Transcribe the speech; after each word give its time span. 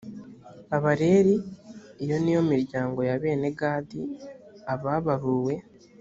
abareli 0.75 1.35
iyo 2.03 2.15
ni 2.23 2.31
yo 2.35 2.41
miryango 2.51 2.99
ya 3.09 3.15
bene 3.21 3.47
gadi 3.59 4.01
ababaruwe 4.73 5.53